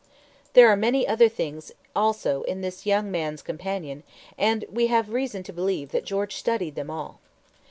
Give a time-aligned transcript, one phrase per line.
[0.53, 4.01] There are many other things also in this Young Man's Companion,
[4.35, 7.19] and we have reason to believe that George studied them all.